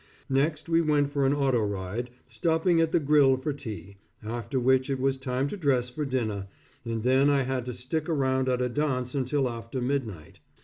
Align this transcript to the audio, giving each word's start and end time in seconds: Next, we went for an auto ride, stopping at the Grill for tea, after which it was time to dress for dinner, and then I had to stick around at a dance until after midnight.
Next, 0.31 0.67
we 0.67 0.81
went 0.81 1.11
for 1.11 1.27
an 1.27 1.33
auto 1.35 1.63
ride, 1.63 2.09
stopping 2.25 2.81
at 2.81 2.91
the 2.91 2.99
Grill 2.99 3.37
for 3.37 3.53
tea, 3.53 3.97
after 4.23 4.59
which 4.59 4.89
it 4.89 4.99
was 4.99 5.15
time 5.15 5.45
to 5.49 5.55
dress 5.55 5.91
for 5.91 6.05
dinner, 6.05 6.47
and 6.83 7.03
then 7.03 7.29
I 7.29 7.43
had 7.43 7.67
to 7.67 7.73
stick 7.75 8.09
around 8.09 8.49
at 8.49 8.63
a 8.63 8.67
dance 8.69 9.13
until 9.13 9.47
after 9.47 9.79
midnight. 9.79 10.39